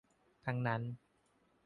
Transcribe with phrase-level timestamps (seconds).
[0.45, 0.81] ทั้งนั้น